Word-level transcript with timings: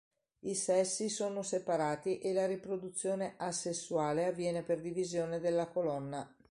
I 0.39 0.55
sessi 0.55 1.09
sono 1.09 1.43
separati 1.43 2.17
e 2.17 2.33
la 2.33 2.47
riproduzione 2.47 3.35
asessuale 3.37 4.25
avviene 4.25 4.63
per 4.63 4.81
divisione 4.81 5.39
della 5.39 5.67
colonna. 5.67 6.27